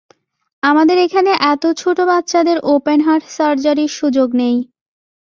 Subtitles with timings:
[0.63, 4.57] আমাদের এখানে এত ছোট বাচ্চাদের ওপেন হার্ট সাজারির সুযোগ নেই।